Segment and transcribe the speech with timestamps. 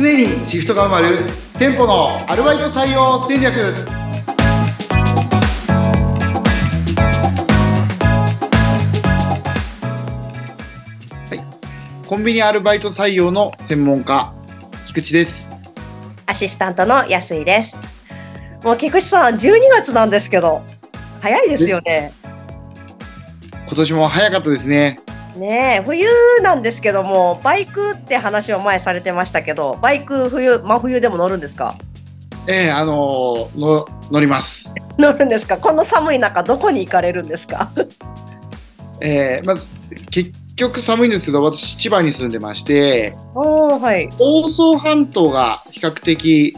[0.00, 1.26] 常にシフトが埋まる
[1.58, 3.56] 店舗のアルバイト採用戦略
[11.28, 14.32] はいコンビニアルバイト採用の専門家
[14.86, 15.48] 菊池です
[16.26, 17.74] アシスタントの安井です。
[18.62, 20.60] もう菊池さん、12月なんですけど、
[21.20, 22.12] 早いですよね。
[23.66, 25.00] 今年も早かったですね
[25.38, 26.06] ねえ、冬
[26.42, 31.76] なんですけども、バイクって話を前されてましたけど、バイク冬、真冬でも乗るんですか？
[32.48, 34.72] ええあのーの乗ります。
[34.98, 35.58] 乗るんですか？
[35.58, 37.70] この寒い中、どこに行かれるんですか？
[39.00, 39.62] ええまず
[40.10, 44.08] 結局寒いんですけど私千葉に住んでましておー、はい。
[44.18, 46.56] 房総半島が比較的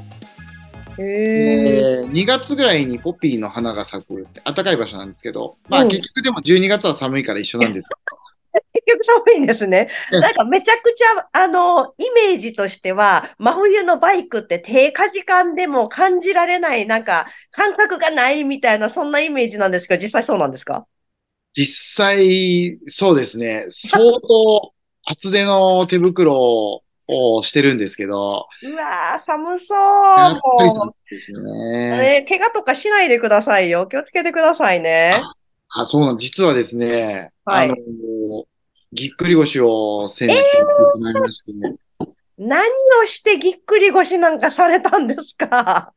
[0.99, 2.03] へえ。
[2.03, 5.89] えー2月ぐらいにポピーの花が咲くって暖かい場所なんですけど、まあうん。
[5.89, 7.89] 結局でも12月は寒いから一緒なんです
[8.73, 9.89] 結局寒いんですね。
[10.13, 20.87] うんなんかめちゃくちゃ、あの、イメージとしては、真冬のバイクって低下時間でも感じられない、なんか感覚がないみたいな、そんなイメージなんですけど、実際そうなんですか？
[21.55, 24.73] 実際、そうですね、相当
[25.05, 29.79] 厚手の手袋をしてるんですけど、うわー、寒そう。
[29.79, 32.23] やっぱりも寒いですう、ね。
[32.23, 33.89] ね、怪我とかしないでくださいよ。
[33.89, 35.21] 気をつけてくださいね。
[35.71, 37.77] あ、そうなん、実はですね、はいあの、
[38.93, 40.49] ぎっくり腰を先日やって
[40.99, 41.53] しまいまして、
[42.39, 42.69] 何
[43.03, 45.93] をしてぎっくり腰なんかされたんですか？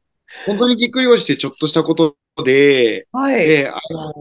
[0.46, 3.48] 本当にぎっくり腰ってちょっとしたことで、はい。
[3.48, 4.14] で、あの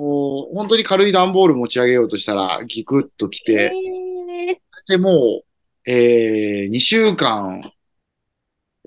[0.55, 4.56] 本当に軽い段ボール持ち上げようとしたら、ギクッときえて、ー
[4.89, 5.42] で、も
[5.87, 7.72] う、えー、2週間、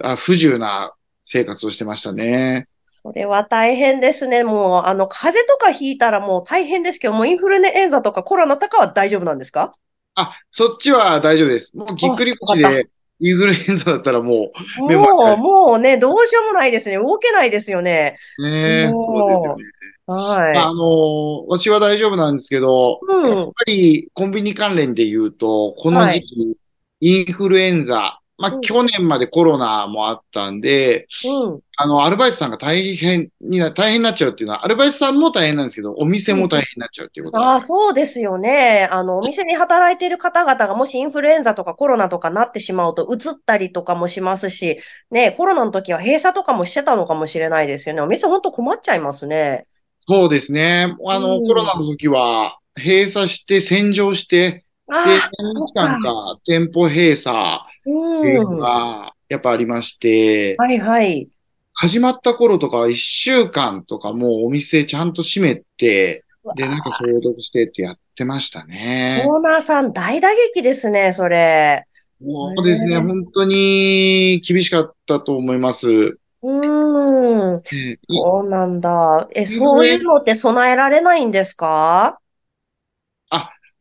[0.02, 2.67] あ不自由な生活をしてましたね。
[2.97, 4.45] それは大変ですね。
[4.45, 9.73] もう、あの、風邪とかひいたらもう大変ですけど、もうインフルエンザとかコロナとかは大丈夫なんですか？
[10.15, 11.77] あ、そっちは大丈夫です。
[11.77, 12.88] もうぎっくり腰で、
[13.19, 16.95] インフルエンザだったらもも目もう、いもうね、どうしようもないですね。
[16.95, 18.17] 動けないですよね。
[18.39, 19.63] う、ね、もうそうですよね。
[20.07, 23.12] あはの、私は大丈夫なんですけど、い。
[23.12, 23.38] うん。
[23.39, 26.57] やっぱりコンビニ関連で言うと、この時期、
[27.01, 31.59] インフルエンザ、まあ、うん去年までコロナもあったんで、うん。
[31.78, 38.88] あの、アルバイトさんが大変にな、大変になっちゃうっていうのは、アルバイトさんも大変なんですけど、お店も大変になっちゃうっていうことああ、そうですよね。
[38.91, 44.79] あの、お店に働いている方々がもしインフルエンザとかコロナとかなってしまうと、移ったりとかもしますし、
[45.12, 48.01] ね、コロナの時は閉鎖とかもしてたのかもしれないですよね。
[48.01, 49.66] お店本当困っちゃいますね。
[50.07, 50.95] そうですね。
[51.07, 56.01] あの、うんコロナの時は、閉鎖して、洗浄して、あで、あ、何日間か。
[56.01, 58.59] か店舗閉鎖っていうのうん。
[58.59, 61.28] が、やっぱありまして、はいはい。
[61.73, 66.24] 始まった頃とかは一週間とかもうお店ちゃんと閉めて、
[66.56, 69.25] で、なんか消毒してってやってましたね。
[69.28, 71.85] オーナーさん大打撃ですね、それ。
[72.22, 72.95] そうですね。
[72.95, 75.88] ね本当に厳しかったと思います。
[75.90, 77.62] うーん。
[78.09, 79.28] そうなんだ。
[79.34, 82.19] え、そういうのって備えられないんですか？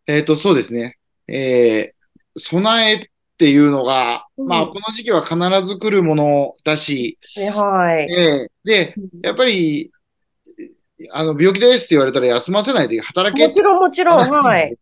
[0.06, 0.98] えっと、そうですね。
[1.28, 1.94] えー
[2.36, 3.06] 備えっ
[3.38, 8.10] ていうのが、うんまあ、この時期は必ず来るものだし、ねはい。
[8.12, 9.92] えーで、やっぱり、
[11.12, 14.76] あの、病気ですって言われたら休ませないで働けもちろんもちろん、はい。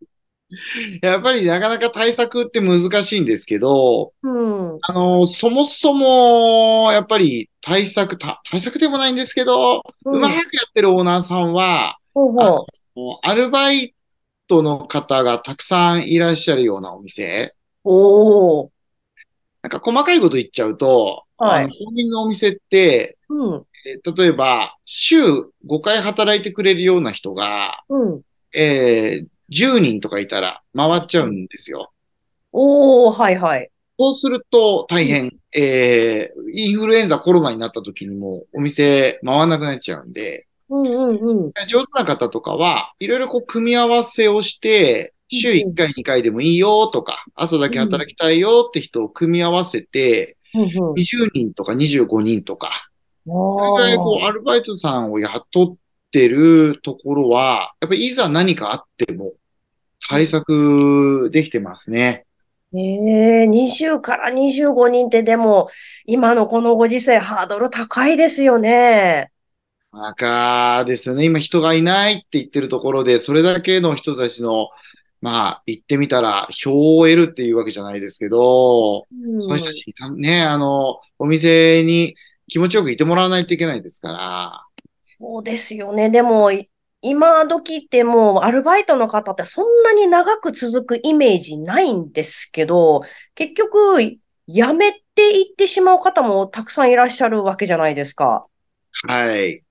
[1.01, 4.77] やっぱりなかなか対策って難しいんですけど、うん。
[4.81, 10.39] あの、そもそも、やっぱり対策、た対策でもないんですけど、うまくや
[10.69, 12.65] ってるオーナーさんは、ほうほ
[13.15, 13.95] うアルバイ
[14.47, 18.69] トの方がたくさんいらっしゃるようなお店、おー。
[19.61, 23.65] なんか細かいこと言っちゃうと、はいあのコンビニのお店って、うん。
[23.85, 25.17] えー例えば、週
[25.65, 28.21] 5回働いてくれるような人が、うん。
[28.53, 31.91] えー10人とかいたら回っちゃうんですよ。
[32.51, 33.69] おー、はいはい。
[33.99, 41.51] そうすると大変、えーインフルエンザ、コロナになった時にもお店回らなくなっちゃうんで、うんうんうん。
[41.67, 50.93] 上手な方とかは、いろいろこう組み合わせをして、週うん1回、2回でもいいよとか、朝だけ働きたいよって人を組み合わせて、うんうん。
[50.93, 52.89] 20人とか25人とか、
[53.25, 54.25] それおぐらいこう、ー。
[54.25, 55.75] アルバイトさんを雇っ
[56.11, 59.33] てるところは、やっぱりいざ何かあっても、
[60.07, 62.25] 対策できてますね。
[62.75, 65.69] ええ20から25人ってでも、
[66.05, 69.29] 今のこのご時世ハードル高いですよね。
[69.93, 71.25] なかなかですね。
[71.25, 74.69] 今人がいないって言ってるところで、それだけの人たちの、
[75.21, 82.15] まあ、言ってみたら、票を得るっていうわけじゃないですけど、うんその人たちにたね、あの、お店に
[82.47, 84.65] 気持ちよくいてもらわないといけないですから、
[85.03, 86.09] そうですよね。
[86.09, 86.69] でも、い
[87.01, 93.03] 今時ってもうアルバイトの方ってそんなに長く続くイメージないんですけど、
[93.35, 94.01] 結局、
[94.47, 98.45] 辞めていってしまう方もたくさんいらっしゃるわけじゃないですか。
[99.07, 99.63] はい。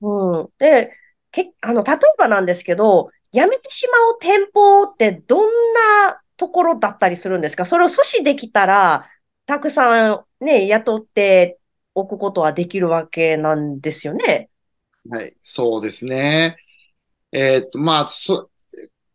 [0.00, 0.48] うん。
[0.58, 0.92] で、
[1.32, 5.72] け、あの、例えばなんですけど、辞めてしまう店舗ってどん
[6.06, 7.64] なところだったりするんですか？
[7.64, 9.08] それを阻止できたら、
[9.46, 11.58] たくさんね、雇って
[11.94, 14.48] おくことはできるわけなんですよね。
[15.08, 15.34] はい。
[15.42, 16.56] そうですね。
[17.32, 18.50] えーっと、まあ、そ、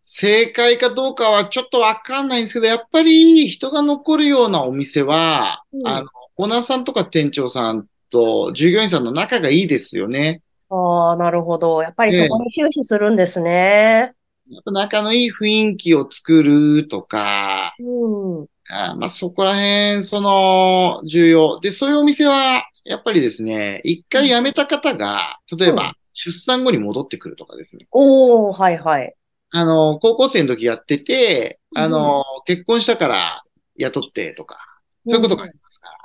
[0.03, 5.87] 正解かどうかはちょっとわかんないんですけど、やっぱり人が残るようなお店は、うん。
[5.87, 6.07] あの、
[6.37, 10.41] オーナーさんとか店長さんと従業員さんの仲がいいですよね。
[10.69, 11.81] ああ、なるほど。
[11.83, 14.15] やっぱりそこで、に終始するんですね。
[14.47, 18.47] やっぱ仲のいい雰囲気を作るとか、うん。
[18.69, 21.59] あ、まあ、そこら辺、その、重要。
[21.59, 24.25] で、そういうお店は、やっぱりですね、一うん。
[24.25, 27.87] 回辞めた方が、例えうんば、出産後に戻ってくるとかですね。
[27.91, 29.15] おー、はいはい。
[29.51, 32.19] あの、高校生の時やってて、あうんうん。
[32.19, 33.43] の、結婚したから
[33.77, 34.57] 雇ってとか、
[35.05, 35.53] そういうことがあり。
[35.61, 36.04] ますから。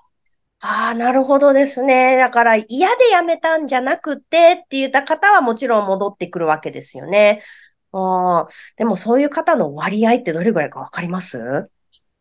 [0.62, 2.16] ああ、なるほどですね。
[2.18, 7.42] だから嫌で辞めたんじゃなくてって言った方はもちろん戻ってくるわけですよね。
[7.92, 11.70] ああ、でもそういう方の割合ってどれぐらいかわかります？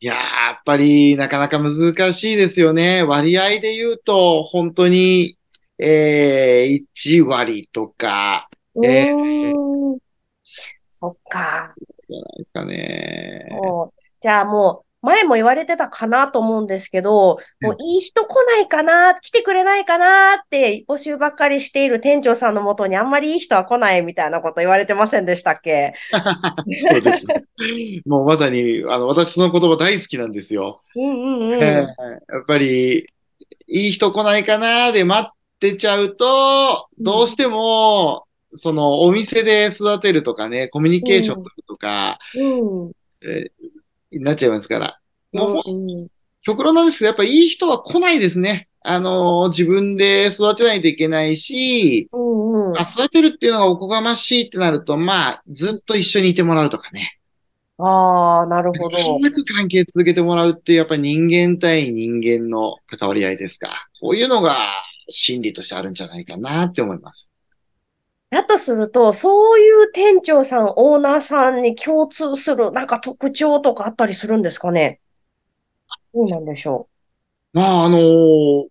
[0.01, 3.03] いやー、やっぱり、なかなか難しいですよね。
[3.03, 5.37] 割合で言うと、本当に、
[5.77, 9.99] えー、1割とか、うえーん、
[10.91, 11.75] そっか。
[11.77, 13.45] ー、じゃないですかね。
[14.21, 25.93] じゃあもう、前も言われてたかなと思うんですけど、もういい人来ないかな、来てくれないかなって募集ばっかりしている店長さんのもとにあんまりいい人は来ないみたいなこと言われてませんでしたっけ？
[26.91, 27.43] そうですね。
[28.05, 30.81] もうまさに、あの、私その言葉大好きなんですよ。
[30.95, 31.59] うんえーうんうん。
[31.59, 31.87] やっ
[32.47, 33.05] ぱり、
[33.67, 38.25] いい人来ないかなで待ってちゃうと、どうしても、
[38.55, 42.91] そのお店で育てるとかね、コミュニケーションうん、とか、うん、うん、
[43.23, 43.51] えー
[44.11, 44.99] なっちゃいますから。
[45.33, 46.09] もう
[46.41, 48.69] 極論なんですけど、やっぱいい人は来ないですね。
[48.81, 55.81] あのー自分で育てないといけないし、うん、うあ、育てるっていうのがおこがましいってなると、まあ、ずっん。
[55.85, 57.19] と一緒にいてもらうとかね。
[57.77, 59.19] ああ、なるほど。
[59.19, 63.87] 長く関係続けてもらうっていう、やっぱり人間対人間の関わり合いですか。
[64.01, 64.71] こういうのが
[65.09, 67.31] 心理としてあるんじゃないかなって思います。
[68.29, 75.01] だとすると、そういう店長さん、オーナーさんに共通する、なんか特徴とかあったりするんですかね？
[76.13, 76.87] どうなんでしょ
[77.53, 78.67] まあ、あのー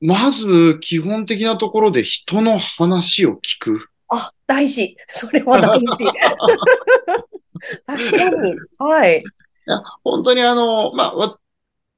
[0.00, 3.72] まず基本的なところで人の話を聞く。
[3.76, 3.78] う。
[4.08, 4.94] あ、大事。
[5.14, 6.04] それは大事。
[7.86, 8.56] 確かに。
[8.78, 9.20] はい。
[9.20, 9.24] い
[9.64, 11.38] や、本当にあの、まあ、わ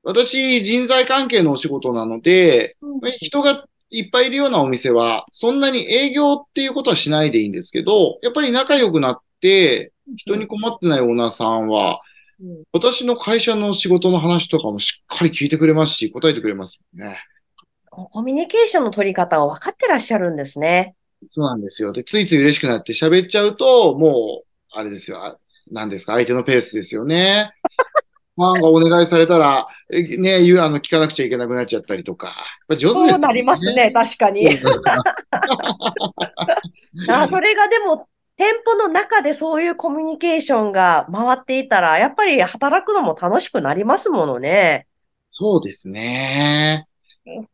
[0.04, 12.00] 私、人材関係のお仕事なので、うん人がいっぱいいるようなお店は、そんなに営業っていうことはしないでいいんですけど、やっぱり仲良くなって、人にうん困ってないオーナーさんは、
[12.40, 17.18] うん私の会社の仕事の話とかもしっかり聞いてくれますし、答えてくれますね。
[17.88, 20.94] コミュニケーションの取り方を分かってらっしゃるんですね。
[21.28, 21.94] そうなんですよ。
[21.94, 25.24] で、ついつい嬉しくなって喋っちゃうと、もう、あれですよ。
[25.24, 25.38] あ
[25.72, 26.12] 何ですか？
[26.12, 27.52] 相手のペースですよね。
[28.36, 32.34] なんかお願いされたら、えね、言う、あの、聞かなくちゃいけなくなっちゃったりとか。
[32.68, 33.74] 上手ですよそうなりますね。
[33.74, 33.90] ね。
[33.92, 34.46] 確かに。
[37.08, 44.86] あ、それがでも、店舗の中でそういうコミュニケーションが回っていたら、やっぱり働くのも楽しくなりますものね。
[45.30, 46.86] そうですね。
[47.24, 47.44] やっ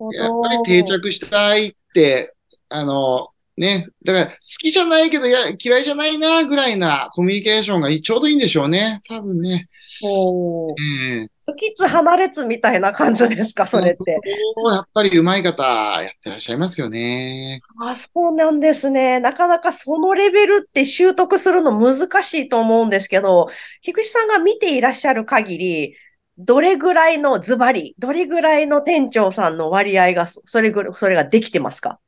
[0.42, 1.00] ぱり定ど。
[1.00, 2.34] 着したいって、
[2.68, 9.02] あの、ね、だから好きじゃないけど、いや、嫌いじゃないな、ぐらいなコミュニケーションがいちょうどいいんでしょうね。
[9.06, 9.68] 多分ね。
[10.04, 10.74] おー。
[10.80, 14.20] ええ不吉離れつみたいな感じですか、そそれって。
[14.54, 15.64] こやっぱり上手い方
[16.00, 17.60] やってらっしゃいますよね。
[17.80, 19.18] あ、そうなんですね。
[19.18, 23.48] なかなかそのレベルって習得するの難しいと思うんですけど、
[23.82, 25.96] 菊池さんが見ていらっしゃる限り、
[26.38, 31.98] どれぐらいのズバリ、どれぐらいの店長さんの割合が、そそれぐらい、それができてますか？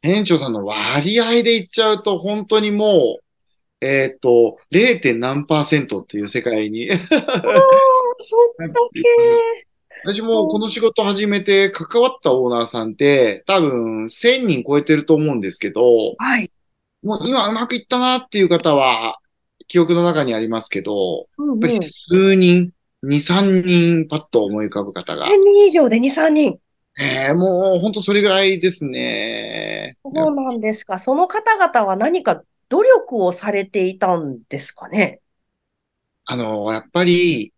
[0.00, 5.00] 店長さんの割合で言っちゃうと、本当にもう、えっと、0.
[5.00, 9.68] 点何パーセントっていう世界に そっだていくけ。
[10.04, 16.50] 私もこの仕事始めて関わったオーナーさんって多分1000人超えてると思うんですけど、はい。
[17.02, 19.18] もう今うまくいったなっていう方は
[19.66, 21.90] 記憶の中にありますけど、やっぱりうんうん。
[21.90, 22.72] 数人、
[23.04, 26.58] 2、3人パッと思い浮かぶ方が、1000人以上で2、3人。
[27.00, 29.96] えー、もう本当それぐらいですね。
[30.02, 30.98] そうなんですか。
[30.98, 35.20] その方々は何か努力をされていたんですかね？
[36.24, 37.52] あの、やっぱり、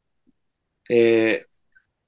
[0.91, 1.51] えー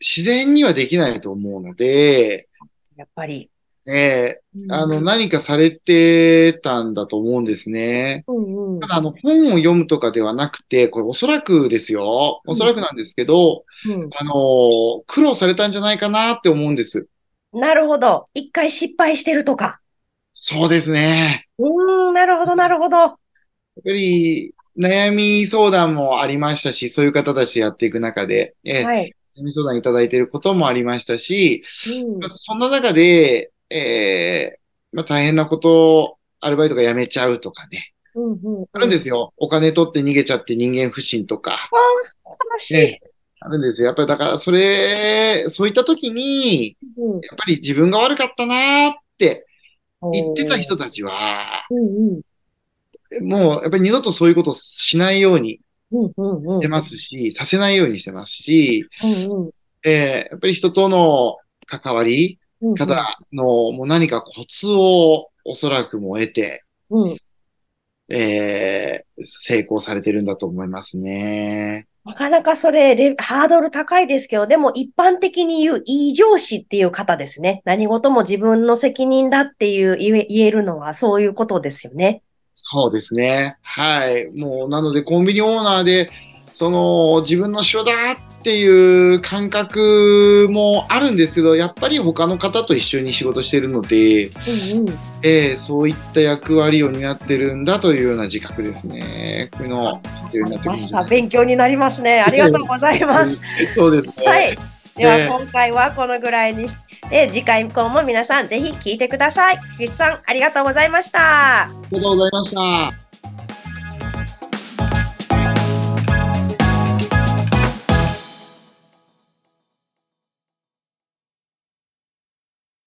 [0.04, 2.48] 自然にはできないと思うので、
[2.96, 3.50] やっぱり。
[3.88, 8.24] えうんーあの、何かされてたんだと思うんですね。
[8.26, 12.42] うんうんただ、あの、本を読むとかではなくて、これおそらくですよ。
[12.48, 17.06] おそらくなんですけど、うんあの、苦労されたんじゃないかなって思うんです。
[17.52, 18.28] なるほど。
[18.34, 19.80] 一回失敗してるとか。
[20.32, 21.46] そうですね。
[21.58, 22.96] うーん、なるほど、なるほど。
[22.96, 23.16] やっ
[23.84, 29.14] ぱり、悩み相談もありましたし、そういう方たちやっていく中で、えーはい。
[29.38, 31.62] 悩み相談いただいていることもありましたし、
[32.04, 37.92] うんまあそんな中で、えーまあ、大変なこと、アルバイトが辞めちゃうとかね。
[38.14, 39.32] うんうんあるんですよ。
[39.36, 41.70] お金取って逃げちゃって人間不信とか。
[42.24, 42.74] 悲しい。
[42.74, 43.00] ね
[43.44, 43.86] あるんですよ。
[43.86, 47.12] やっぱりだから、それ、そういった時に、うん。
[47.14, 49.46] やっぱり自分が悪かったなーって
[50.12, 53.28] 言ってた人たちは、うんうん。
[53.28, 56.60] もうやっぱり二度とそういうことしないようにうんうんうん。
[56.60, 58.86] してますし、させないようにしてますし、
[59.28, 59.50] うんうん。
[59.84, 67.16] えーやっぱり人との関わりうん方のもう何かコツをおそらくも得て、うん。
[68.08, 71.86] えー成功されてるんだと思いますね。
[72.04, 77.62] なかなかそれ、ハードル高いですけど、でも一般的に言う異上司っていう方ですね。
[77.64, 82.22] 何事も自分の責任だっていう言え言えるのはそういうことですよね。
[82.54, 83.56] そうですね。
[83.62, 84.30] はい。
[84.32, 86.10] もう、なので、コンビニオーナーで、
[86.52, 94.30] その、自分の仕事だっていう感覚もあるんですけど、やっぱり他の方と一緒に仕事してるので、う
[94.76, 94.98] んうん。
[95.22, 99.50] えーそういった役割を担ってるんだというような自覚ですね。
[99.52, 100.00] こういうの
[101.08, 102.20] 勉強になりますね。
[102.20, 103.40] ありがとうございます。
[103.76, 104.26] そうですね。
[104.26, 104.58] はい。
[104.96, 106.74] では、ええ今回はこのぐらいにし
[107.08, 109.60] て、次回以降も皆さんぜひ聞いてください。
[109.76, 111.64] 菊池さん、ありがとうございました。
[111.64, 113.11] ありがとうございました。